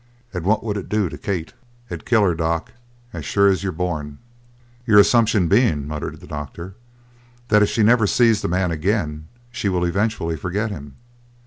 [0.33, 1.53] And what would it do to Kate?
[1.87, 2.71] It'd kill her, Doc,
[3.13, 4.17] as sure as you're born."
[4.87, 6.73] "Your assumption being," murmured the doctor,
[7.49, 10.95] "that if she never sees the man again she will eventually forget him."